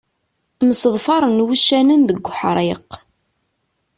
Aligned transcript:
Mseḍfaren 0.67 1.43
wuccanen 1.45 2.01
deg 2.09 2.25
uḥriq. 2.31 2.91